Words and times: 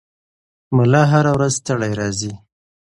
ملا 0.75 1.03
هره 1.11 1.31
ورځ 1.35 1.53
ستړی 1.61 1.91
راځي. 2.01 2.33